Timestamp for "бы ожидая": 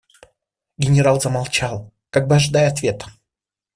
2.25-2.71